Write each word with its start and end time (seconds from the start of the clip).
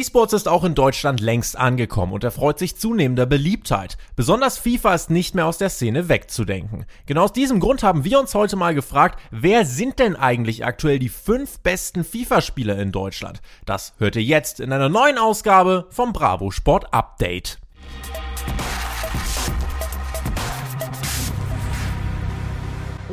E-Sports 0.00 0.32
ist 0.32 0.48
auch 0.48 0.64
in 0.64 0.74
Deutschland 0.74 1.20
längst 1.20 1.56
angekommen 1.56 2.12
und 2.12 2.24
erfreut 2.24 2.58
sich 2.58 2.76
zunehmender 2.76 3.26
Beliebtheit. 3.26 3.96
Besonders 4.16 4.58
FIFA 4.58 4.94
ist 4.94 5.10
nicht 5.10 5.34
mehr 5.36 5.46
aus 5.46 5.58
der 5.58 5.70
Szene 5.70 6.08
wegzudenken. 6.08 6.84
Genau 7.06 7.24
aus 7.24 7.32
diesem 7.32 7.60
Grund 7.60 7.84
haben 7.84 8.02
wir 8.02 8.18
uns 8.18 8.34
heute 8.34 8.56
mal 8.56 8.74
gefragt, 8.74 9.20
wer 9.30 9.64
sind 9.64 10.00
denn 10.00 10.16
eigentlich 10.16 10.64
aktuell 10.64 10.98
die 10.98 11.08
fünf 11.08 11.60
besten 11.60 12.02
FIFA-Spieler 12.02 12.76
in 12.78 12.90
Deutschland? 12.90 13.40
Das 13.66 13.94
hört 13.98 14.16
ihr 14.16 14.22
jetzt 14.22 14.58
in 14.58 14.72
einer 14.72 14.88
neuen 14.88 15.18
Ausgabe 15.18 15.86
vom 15.90 16.12
Bravo 16.12 16.50
Sport 16.50 16.92
Update. 16.92 17.58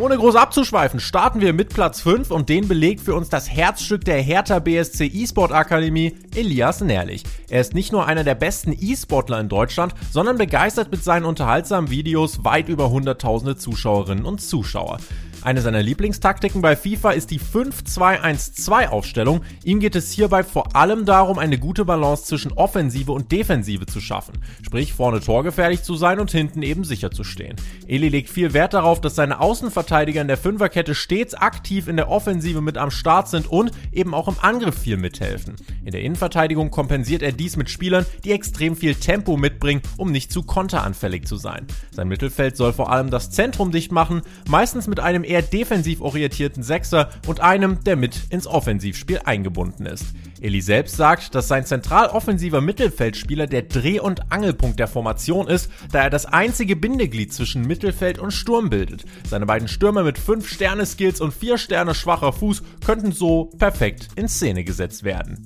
Ohne 0.02 0.18
groß 0.18 0.36
abzuschweifen, 0.36 1.00
starten 1.00 1.42
wir 1.42 1.54
mit 1.54 1.70
Platz 1.70 2.02
5 2.02 2.32
und 2.32 2.50
den 2.50 2.68
belegt 2.68 3.02
für 3.02 3.14
uns 3.14 3.30
das 3.30 3.52
Herzstück 3.52 4.04
der 4.04 4.20
Hertha 4.20 4.58
BSC 4.58 5.06
E-Sport 5.06 5.52
Akademie, 5.52 6.18
Elias 6.36 6.82
Nährlich. 6.82 7.24
Er 7.52 7.62
ist 7.62 7.76
nicht 7.76 7.92
nur 7.92 8.08
einer 8.08 8.24
der 8.24 8.34
besten 8.34 8.76
E-Sportler 8.76 9.40
in 9.40 9.48
Deutschland, 9.48 9.94
sondern 10.10 10.40
begeistert 10.40 10.90
mit 10.90 11.04
seinen 11.04 11.26
unterhaltsamen 11.26 11.92
Videos 11.92 12.44
weit 12.44 12.68
über 12.68 12.90
hunderttausende 12.90 13.58
Zuschauerinnen 13.58 14.26
und 14.26 14.42
Zuschauer. 14.42 14.98
Eine 15.44 15.62
seiner 15.62 15.82
Lieblingstaktiken 15.82 16.62
bei 16.62 16.76
FIFA 16.76 17.12
ist 17.12 17.32
die 17.32 17.40
5-2-1-2 17.40 18.90
Aufstellung. 18.90 19.42
Ihm 19.64 19.80
geht 19.80 19.96
es 19.96 20.12
hierbei 20.12 20.44
vor 20.44 20.76
allem 20.76 21.04
darum, 21.04 21.40
eine 21.40 21.58
gute 21.58 21.84
Balance 21.84 22.26
zwischen 22.26 22.52
Offensive 22.52 23.12
und 23.12 23.32
Defensive 23.32 23.88
zu 23.88 24.00
schaffen. 24.02 24.36
Sprich, 24.62 24.94
vorne 24.94 25.20
torgefährlich 25.20 25.82
zu 25.82 25.96
sein 25.96 26.20
und 26.20 26.30
hinten 26.30 26.62
eben 26.62 26.84
sicher 26.84 27.10
zu 27.10 27.24
stehen. 27.24 27.56
Eli 27.88 28.10
legt 28.10 28.30
viel 28.30 28.54
Wert 28.54 28.76
darauf, 28.76 29.02
dass 29.02 29.16
seine 29.16 29.40
Außenverteidiger 29.40 30.22
in 30.22 30.28
der 30.28 30.38
Fünferkette 30.38 30.94
stets 30.94 31.34
aktiv 31.34 31.88
in 31.88 31.98
der 31.98 32.10
Offensive 32.12 32.62
mit 32.62 32.78
am 32.78 32.92
Start 32.92 33.28
sind 33.28 33.48
und 33.50 33.72
eben 33.92 34.14
auch 34.14 34.28
im 34.28 34.36
Angriff 34.42 34.78
viel 34.78 34.98
mithelfen. 34.98 35.56
In 35.84 35.92
der 35.92 36.02
Innenverteidigung 36.02 36.70
kompensiert 36.70 37.24
er 37.24 37.32
dies 37.32 37.58
mit 37.58 37.72
Spielern, 37.72 38.06
die 38.24 38.32
extrem 38.32 38.76
viel 38.76 38.94
Tempo 38.94 39.38
mitbringen, 39.38 39.82
um 39.98 40.12
nicht 40.12 40.32
zu 40.32 40.44
konteranfällig 40.44 41.26
zu 41.26 41.38
sein. 41.38 41.66
Sein 41.90 42.10
Mittelfeld 42.10 42.56
soll 42.56 42.74
vor 42.74 42.92
allem 42.92 43.10
das 43.10 43.32
Zentrum 43.32 43.72
dicht 43.72 43.92
machen, 43.92 44.22
meistens 44.48 44.86
mit 44.86 45.00
einem 45.00 45.24
eher 45.32 45.42
defensiv 45.42 46.02
orientierten 46.02 46.62
Sechser 46.62 47.10
und 47.26 47.40
einem, 47.40 47.84
der 47.84 47.96
mit 47.96 48.20
ins 48.30 48.48
Offensivspiel 48.48 49.22
eingebunden 49.24 49.86
ist. 49.86 50.06
Eli 50.42 50.60
selbst 50.62 50.98
sagt, 50.98 51.36
dass 51.36 51.48
sein 51.48 51.66
zentral 51.66 52.08
offensiver 52.08 52.62
Mittelfeldspieler 52.62 53.48
der 53.48 53.62
Dreh- 53.64 54.00
und 54.00 54.32
Angelpunkt 54.32 54.80
der 54.80 54.88
Formation 54.88 55.48
ist, 55.48 55.72
da 55.92 56.02
er 56.04 56.10
das 56.10 56.26
einzige 56.26 56.76
Bindeglied 56.76 57.34
zwischen 57.34 57.66
Mittelfeld 57.66 58.20
und 58.20 58.32
Sturm 58.32 58.70
bildet. 58.70 59.06
Seine 59.30 59.46
beiden 59.46 59.68
Stürmer 59.68 60.04
mit 60.04 60.18
5 60.18 60.48
Sterne 60.50 60.86
Skills 60.86 61.22
und 61.22 61.34
4 61.34 61.58
Sterne 61.58 61.96
schwacher 61.96 62.34
Fuß 62.34 62.64
könnten 62.86 63.12
so 63.12 63.46
perfekt 63.58 64.10
in 64.16 64.28
Szene 64.28 64.64
gesetzt 64.64 65.04
werden. 65.04 65.46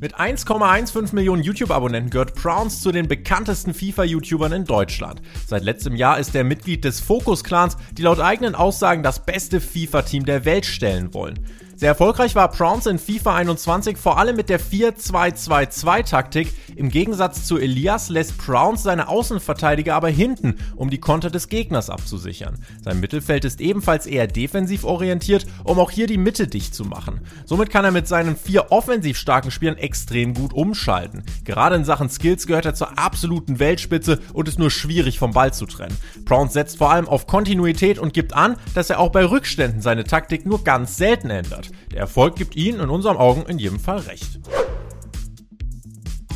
Mit 0.00 0.14
1,15 0.14 1.12
Millionen 1.12 1.42
YouTube-Abonnenten 1.42 2.10
gehört 2.10 2.36
Prowns 2.36 2.82
zu 2.82 2.92
den 2.92 3.08
bekanntesten 3.08 3.74
FIFA-YouTubern 3.74 4.52
in 4.52 4.64
Deutschland. 4.64 5.20
Seit 5.44 5.64
letztem 5.64 5.96
Jahr 5.96 6.20
ist 6.20 6.36
er 6.36 6.44
Mitglied 6.44 6.84
des 6.84 7.00
Focus-Clans, 7.00 7.76
die 7.96 8.02
laut 8.02 8.20
eigenen 8.20 8.54
Aussagen 8.54 9.02
das 9.02 9.26
beste 9.26 9.60
FIFA-Team 9.60 10.24
der 10.24 10.44
Welt 10.44 10.66
stellen 10.66 11.12
wollen. 11.14 11.40
Sehr 11.74 11.88
erfolgreich 11.88 12.36
war 12.36 12.48
Prowns 12.48 12.86
in 12.86 13.00
FIFA 13.00 13.34
21 13.36 13.96
vor 13.96 14.18
allem 14.18 14.36
mit 14.36 14.48
der 14.48 14.60
4-2-2-2-Taktik. 14.60 16.52
Im 16.78 16.90
Gegensatz 16.90 17.44
zu 17.44 17.58
Elias 17.58 18.08
lässt 18.08 18.38
Prowns 18.38 18.84
seine 18.84 19.08
Außenverteidiger 19.08 19.96
aber 19.96 20.10
hinten, 20.10 20.54
um 20.76 20.90
die 20.90 21.00
Konter 21.00 21.28
des 21.28 21.48
Gegners 21.48 21.90
abzusichern. 21.90 22.60
Sein 22.84 23.00
Mittelfeld 23.00 23.44
ist 23.44 23.60
ebenfalls 23.60 24.06
eher 24.06 24.28
defensiv 24.28 24.84
orientiert, 24.84 25.44
um 25.64 25.80
auch 25.80 25.90
hier 25.90 26.06
die 26.06 26.18
Mitte 26.18 26.46
dicht 26.46 26.76
zu 26.76 26.84
machen. 26.84 27.20
Somit 27.46 27.70
kann 27.70 27.84
er 27.84 27.90
mit 27.90 28.06
seinen 28.06 28.36
vier 28.36 28.70
offensiv 28.70 29.18
starken 29.18 29.50
Spielern 29.50 29.76
extrem 29.76 30.34
gut 30.34 30.52
umschalten. 30.52 31.24
Gerade 31.44 31.74
in 31.74 31.84
Sachen 31.84 32.10
Skills 32.10 32.46
gehört 32.46 32.66
er 32.66 32.74
zur 32.74 32.96
absoluten 32.96 33.58
Weltspitze 33.58 34.20
und 34.32 34.46
ist 34.46 34.60
nur 34.60 34.70
schwierig 34.70 35.18
vom 35.18 35.32
Ball 35.32 35.52
zu 35.52 35.66
trennen. 35.66 35.96
Prowns 36.26 36.52
setzt 36.52 36.78
vor 36.78 36.92
allem 36.92 37.08
auf 37.08 37.26
Kontinuität 37.26 37.98
und 37.98 38.14
gibt 38.14 38.34
an, 38.34 38.54
dass 38.74 38.88
er 38.88 39.00
auch 39.00 39.10
bei 39.10 39.24
Rückständen 39.24 39.82
seine 39.82 40.04
Taktik 40.04 40.46
nur 40.46 40.62
ganz 40.62 40.96
selten 40.96 41.30
ändert. 41.30 41.72
Der 41.90 41.98
Erfolg 41.98 42.36
gibt 42.36 42.54
Ihnen 42.54 42.78
in 42.78 42.88
unseren 42.88 43.16
Augen 43.16 43.46
in 43.48 43.58
jedem 43.58 43.80
Fall 43.80 43.98
recht. 43.98 44.38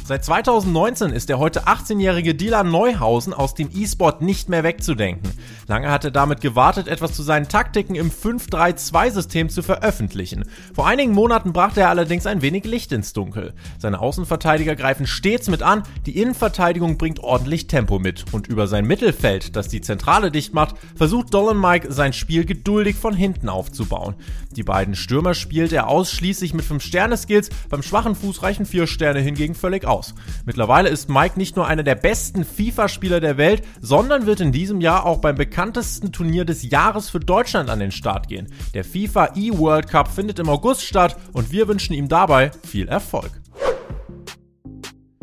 Seit 0.04 0.24
2019 0.24 1.12
ist 1.12 1.28
der 1.28 1.38
heute 1.38 1.68
18-jährige 1.68 2.34
Dylan 2.34 2.72
Neuhausen 2.72 3.32
aus 3.32 3.54
dem 3.54 3.70
E-Sport 3.72 4.20
nicht 4.20 4.48
mehr 4.48 4.64
wegzudenken. 4.64 5.30
Lange 5.68 5.92
hat 5.92 6.04
er 6.04 6.10
damit 6.10 6.40
gewartet, 6.40 6.88
etwas 6.88 7.12
zu 7.12 7.22
seinen 7.22 7.48
Taktiken 7.48 7.94
im 7.94 8.10
5-3-2-System 8.10 9.48
zu 9.48 9.62
veröffentlichen. 9.62 10.44
Vor 10.74 10.88
einigen 10.88 11.12
Monaten 11.12 11.52
brachte 11.52 11.82
er 11.82 11.88
allerdings 11.88 12.26
ein 12.26 12.42
wenig 12.42 12.64
Licht 12.64 12.90
ins 12.90 13.12
Dunkel. 13.12 13.54
Seine 13.78 14.00
Außenverteidiger 14.00 14.74
greifen 14.74 15.06
stets 15.06 15.48
mit 15.48 15.62
an, 15.62 15.84
die 16.04 16.20
Innenverteidigung 16.20 16.98
bringt 16.98 17.20
ordentlich 17.20 17.68
Tempo 17.68 18.00
mit 18.00 18.24
und 18.32 18.48
über 18.48 18.66
sein 18.66 18.84
Mittelfeld, 18.86 19.54
das 19.54 19.68
die 19.68 19.82
Zentrale 19.82 20.32
dicht 20.32 20.52
macht, 20.52 20.74
versucht 20.96 21.32
Dolan 21.32 21.60
Mike 21.60 21.92
sein 21.92 22.12
Spiel 22.12 22.44
geduldig 22.44 22.96
von 22.96 23.14
hinten 23.14 23.48
aufzubauen. 23.48 24.16
Die 24.50 24.64
beiden 24.64 24.96
Stürmer 24.96 25.34
spielt 25.34 25.72
er 25.72 25.86
ausschließlich 25.86 26.54
mit 26.54 26.64
5-Sterne-Skills, 26.64 27.50
beim 27.70 27.84
schwachen 27.84 28.16
Fuß 28.16 28.42
reichen 28.42 28.66
4 28.66 28.88
Sterne 28.88 29.20
hingegen 29.20 29.54
völlig 29.54 29.86
aus. 29.86 29.91
Mittlerweile 30.44 30.88
ist 30.88 31.08
Mike 31.08 31.38
nicht 31.38 31.56
nur 31.56 31.66
einer 31.66 31.82
der 31.82 31.94
besten 31.94 32.44
FIFA-Spieler 32.44 33.20
der 33.20 33.36
Welt, 33.36 33.62
sondern 33.80 34.26
wird 34.26 34.40
in 34.40 34.52
diesem 34.52 34.80
Jahr 34.80 35.06
auch 35.06 35.18
beim 35.18 35.36
bekanntesten 35.36 36.12
Turnier 36.12 36.44
des 36.44 36.68
Jahres 36.68 37.10
für 37.10 37.20
Deutschland 37.20 37.68
an 37.70 37.80
den 37.80 37.92
Start 37.92 38.28
gehen. 38.28 38.48
Der 38.74 38.84
FIFA 38.84 39.30
E-World 39.34 39.88
Cup 39.88 40.08
findet 40.08 40.38
im 40.38 40.48
August 40.48 40.82
statt 40.82 41.16
und 41.32 41.52
wir 41.52 41.68
wünschen 41.68 41.94
ihm 41.94 42.08
dabei 42.08 42.50
viel 42.66 42.88
Erfolg. 42.88 43.42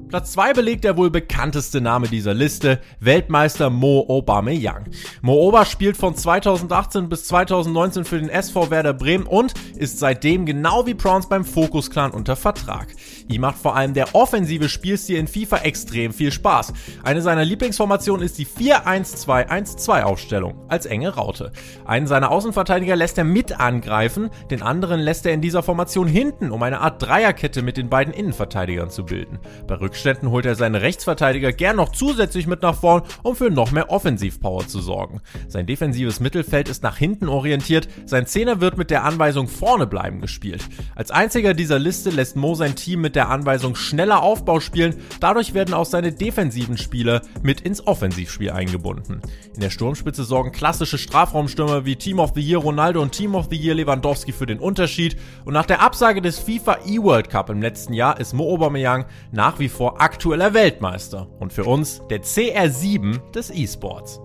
Platz 0.09 0.31
2 0.31 0.53
belegt 0.53 0.85
der 0.85 0.97
wohl 0.97 1.11
bekannteste 1.11 1.81
Name 1.81 2.07
dieser 2.07 2.33
Liste, 2.33 2.81
Weltmeister 2.99 3.69
Mo 3.69 4.07
Aubameyang. 4.09 4.85
Mo 5.21 5.33
Oba 5.35 5.65
spielt 5.65 5.97
von 5.97 6.15
2018 6.15 7.09
bis 7.09 7.25
2019 7.25 8.05
für 8.05 8.17
den 8.19 8.29
SV 8.29 8.71
Werder 8.71 8.93
Bremen 8.93 9.27
und 9.27 9.53
ist 9.77 9.99
seitdem 9.99 10.47
genau 10.47 10.87
wie 10.87 10.95
Prawns 10.95 11.29
beim 11.29 11.45
Focus 11.45 11.91
Clan 11.91 12.09
unter 12.09 12.35
Vertrag. 12.35 12.87
Ihm 13.29 13.41
macht 13.41 13.59
vor 13.59 13.75
allem 13.75 13.93
der 13.93 14.15
offensive 14.15 14.69
Spielstil 14.69 15.17
in 15.17 15.27
FIFA 15.27 15.57
extrem 15.57 16.13
viel 16.13 16.31
Spaß. 16.31 16.73
Eine 17.03 17.21
seiner 17.21 17.45
Lieblingsformationen 17.45 18.25
ist 18.25 18.39
die 18.39 18.47
4-1-2-1-2 18.47 20.01
Aufstellung 20.01 20.55
als 20.67 20.87
enge 20.87 21.09
Raute. 21.09 21.51
Einen 21.85 22.07
seiner 22.07 22.31
Außenverteidiger 22.31 22.95
lässt 22.95 23.19
er 23.19 23.25
mit 23.25 23.59
angreifen, 23.59 24.31
den 24.49 24.63
anderen 24.63 24.99
lässt 24.99 25.27
er 25.27 25.33
in 25.33 25.41
dieser 25.41 25.61
Formation 25.61 26.07
hinten, 26.07 26.49
um 26.49 26.63
eine 26.63 26.81
Art 26.81 27.03
Dreierkette 27.03 27.61
mit 27.61 27.77
den 27.77 27.87
beiden 27.87 28.15
Innenverteidigern 28.15 28.89
zu 28.89 29.05
bilden. 29.05 29.37
Bei 29.67 29.75
Rückständen 29.75 30.31
holt 30.31 30.47
er 30.47 30.55
seine 30.55 30.81
Rechtsverteidiger 30.81 31.53
gern 31.53 31.75
noch 31.75 31.91
zusätzlich 31.91 32.47
mit 32.47 32.63
nach 32.63 32.79
vorn, 32.79 33.03
um 33.21 33.35
für 33.35 33.51
noch 33.51 33.71
mehr 33.71 33.91
Offensivpower 33.91 34.67
zu 34.67 34.79
sorgen. 34.79 35.21
Sein 35.47 35.67
defensives 35.67 36.19
Mittelfeld 36.19 36.67
ist 36.67 36.81
nach 36.81 36.97
hinten 36.97 37.29
orientiert, 37.29 37.87
sein 38.07 38.25
Zehner 38.25 38.59
wird 38.59 38.79
mit 38.79 38.89
der 38.89 39.03
Anweisung 39.03 39.47
vorne 39.47 39.85
bleiben 39.85 40.19
gespielt. 40.19 40.67
Als 40.95 41.11
einziger 41.11 41.53
dieser 41.53 41.77
Liste 41.77 42.09
lässt 42.09 42.35
Mo 42.35 42.55
sein 42.55 42.75
Team 42.75 43.01
mit 43.01 43.15
der 43.15 43.18
Anweisung 43.27 43.75
schneller 43.75 44.23
Aufbau 44.23 44.59
spielen, 44.61 44.95
dadurch 45.19 45.53
werden 45.53 45.73
auch 45.73 45.85
seine 45.85 46.13
defensiven 46.13 46.77
Spieler 46.77 47.21
mit 47.43 47.61
ins 47.61 47.85
Offensivspiel 47.85 48.51
eingebunden. 48.51 49.21
In 49.53 49.59
der 49.59 49.69
Sturmspitze 49.69 50.23
sorgen 50.23 50.51
klassische 50.51 50.97
Strafraumstürmer 50.97 51.85
wie 51.85 51.97
Team 51.97 52.19
of 52.19 52.31
the 52.35 52.41
Year 52.41 52.59
Ronaldo 52.59 53.01
und 53.01 53.11
Team 53.11 53.35
of 53.35 53.47
the 53.49 53.57
Year 53.57 53.75
Lewandowski 53.75 54.31
für 54.31 54.45
den 54.45 54.59
Unterschied 54.59 55.17
und 55.43 55.53
nach 55.53 55.65
der 55.65 55.81
Absage 55.81 56.21
des 56.21 56.39
FIFA 56.39 56.79
E-World 56.85 57.29
Cup 57.29 57.49
im 57.49 57.61
letzten 57.61 57.93
Jahr 57.93 58.19
ist 58.19 58.33
Mo 58.33 58.53
Aubameyang 58.53 59.05
nach 59.31 59.59
wie 59.59 59.69
vor 59.69 60.01
aktueller 60.01 60.53
Weltmeister 60.53 61.27
und 61.39 61.51
für 61.51 61.65
uns 61.65 62.01
der 62.09 62.21
CR7 62.23 63.31
des 63.31 63.51
E-Sports. 63.51 64.21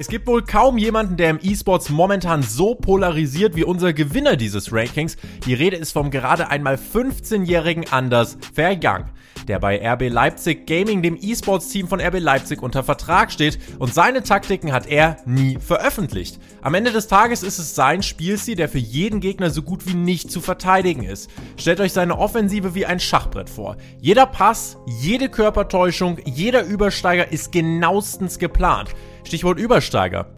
Es 0.00 0.08
gibt 0.08 0.26
wohl 0.26 0.42
kaum 0.42 0.78
jemanden, 0.78 1.18
der 1.18 1.28
im 1.28 1.38
E-Sports 1.42 1.90
momentan 1.90 2.42
so 2.42 2.74
polarisiert 2.74 3.54
wie 3.54 3.64
unser 3.64 3.92
Gewinner 3.92 4.36
dieses 4.36 4.72
Rankings. 4.72 5.18
Die 5.44 5.52
Rede 5.52 5.76
ist 5.76 5.92
vom 5.92 6.10
gerade 6.10 6.48
einmal 6.48 6.76
15-jährigen 6.76 7.84
Anders 7.92 8.38
Vergang, 8.54 9.10
der 9.46 9.58
bei 9.58 9.78
RB 9.86 10.08
Leipzig 10.08 10.66
Gaming, 10.66 11.02
dem 11.02 11.18
E-Sports-Team 11.20 11.86
von 11.86 12.00
RB 12.00 12.18
Leipzig, 12.18 12.62
unter 12.62 12.82
Vertrag 12.82 13.30
steht 13.30 13.58
und 13.78 13.92
seine 13.92 14.22
Taktiken 14.22 14.72
hat 14.72 14.86
er 14.86 15.18
nie 15.26 15.58
veröffentlicht. 15.60 16.38
Am 16.62 16.72
Ende 16.72 16.92
des 16.92 17.06
Tages 17.06 17.42
ist 17.42 17.58
es 17.58 17.74
sein 17.74 18.02
Spielstil, 18.02 18.56
der 18.56 18.70
für 18.70 18.78
jeden 18.78 19.20
Gegner 19.20 19.50
so 19.50 19.60
gut 19.60 19.86
wie 19.86 19.92
nicht 19.92 20.30
zu 20.30 20.40
verteidigen 20.40 21.02
ist. 21.02 21.28
Stellt 21.58 21.78
euch 21.78 21.92
seine 21.92 22.16
Offensive 22.16 22.74
wie 22.74 22.86
ein 22.86 23.00
Schachbrett 23.00 23.50
vor. 23.50 23.76
Jeder 24.00 24.24
Pass, 24.24 24.78
jede 24.86 25.28
Körpertäuschung, 25.28 26.16
jeder 26.24 26.64
Übersteiger 26.64 27.30
ist 27.30 27.52
genauestens 27.52 28.38
geplant. 28.38 28.94
Stichwort 29.24 29.58
Übersteiger. 29.58 29.89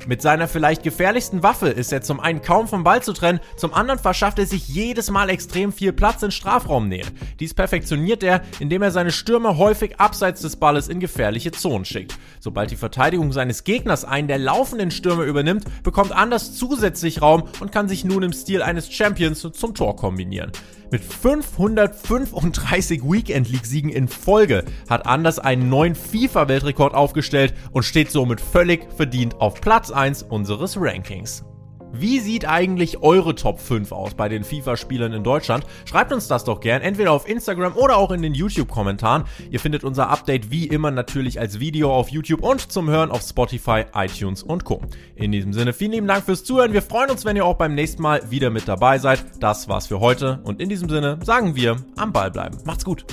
Mit 0.06 0.22
seiner 0.22 0.48
vielleicht 0.48 0.82
gefährlichsten 0.82 1.42
Waffe 1.42 1.68
ist 1.68 1.92
er 1.92 2.02
zum 2.02 2.20
einen 2.20 2.42
kaum 2.42 2.68
vom 2.68 2.84
Ball 2.84 3.02
zu 3.02 3.12
trennen, 3.12 3.40
zum 3.56 3.74
anderen 3.74 4.00
verschafft 4.00 4.38
er 4.38 4.46
sich 4.46 4.66
jedes 4.68 5.10
Mal 5.10 5.28
extrem 5.28 5.72
viel 5.72 5.92
Platz 5.92 6.22
in 6.22 6.30
Strafraumnähe. 6.30 7.04
Dies 7.38 7.52
perfektioniert 7.52 8.22
er, 8.22 8.42
indem 8.60 8.82
er 8.82 8.90
seine 8.90 9.12
Stürmer 9.12 9.58
häufig 9.58 10.00
abseits 10.00 10.40
des 10.40 10.56
Balles 10.56 10.88
in 10.88 11.00
gefährliche 11.00 11.52
Zonen 11.52 11.84
schickt. 11.84 12.18
Sobald 12.40 12.70
die 12.70 12.76
Verteidigung 12.76 13.32
seines 13.32 13.64
Gegners 13.64 14.04
einen 14.04 14.28
der 14.28 14.38
laufenden 14.38 14.90
Stürmer 14.90 15.24
übernimmt, 15.24 15.64
bekommt 15.82 16.12
Anders 16.12 16.54
zusätzlich 16.54 17.20
Raum 17.20 17.44
und 17.60 17.72
kann 17.72 17.88
sich 17.88 18.04
nun 18.04 18.22
im 18.22 18.32
Stil 18.32 18.62
eines 18.62 18.90
Champions 18.92 19.46
zum 19.52 19.74
Tor 19.74 19.96
kombinieren. 19.96 20.52
Mit 20.92 21.02
535 21.02 23.02
Weekend 23.02 23.48
League-Siegen 23.48 23.88
in 23.88 24.08
Folge 24.08 24.62
hat 24.90 25.06
Anders 25.06 25.38
einen 25.38 25.70
neuen 25.70 25.94
FIFA-Weltrekord 25.94 26.92
aufgestellt 26.92 27.54
und 27.70 27.84
steht 27.84 28.10
somit 28.10 28.42
völlig 28.42 28.92
verdient 28.92 29.40
auf 29.40 29.62
Platz 29.62 29.90
1 29.90 30.24
unseres 30.24 30.76
Rankings. 30.78 31.46
Wie 31.94 32.20
sieht 32.20 32.48
eigentlich 32.48 33.02
eure 33.02 33.34
Top 33.34 33.60
5 33.60 33.92
aus 33.92 34.14
bei 34.14 34.30
den 34.30 34.44
FIFA-Spielern 34.44 35.12
in 35.12 35.22
Deutschland? 35.22 35.66
Schreibt 35.84 36.10
uns 36.10 36.26
das 36.26 36.44
doch 36.44 36.60
gern, 36.60 36.80
entweder 36.80 37.12
auf 37.12 37.28
Instagram 37.28 37.76
oder 37.76 37.98
auch 37.98 38.10
in 38.10 38.22
den 38.22 38.34
YouTube-Kommentaren. 38.34 39.24
Ihr 39.50 39.60
findet 39.60 39.84
unser 39.84 40.08
Update 40.08 40.50
wie 40.50 40.66
immer 40.66 40.90
natürlich 40.90 41.38
als 41.38 41.60
Video 41.60 41.94
auf 41.94 42.08
YouTube 42.08 42.42
und 42.42 42.72
zum 42.72 42.88
Hören 42.88 43.10
auf 43.10 43.20
Spotify, 43.20 43.84
iTunes 43.94 44.42
und 44.42 44.64
Co. 44.64 44.80
In 45.16 45.32
diesem 45.32 45.52
Sinne, 45.52 45.74
vielen 45.74 45.92
lieben 45.92 46.06
Dank 46.06 46.24
fürs 46.24 46.44
Zuhören. 46.44 46.72
Wir 46.72 46.82
freuen 46.82 47.10
uns, 47.10 47.26
wenn 47.26 47.36
ihr 47.36 47.44
auch 47.44 47.56
beim 47.56 47.74
nächsten 47.74 48.00
Mal 48.00 48.30
wieder 48.30 48.48
mit 48.48 48.66
dabei 48.66 48.98
seid. 48.98 49.24
Das 49.40 49.68
war's 49.68 49.86
für 49.86 50.00
heute 50.00 50.40
und 50.44 50.62
in 50.62 50.70
diesem 50.70 50.88
Sinne 50.88 51.18
sagen 51.22 51.56
wir 51.56 51.76
am 51.96 52.12
Ball 52.12 52.30
bleiben. 52.30 52.56
Macht's 52.64 52.86
gut. 52.86 53.04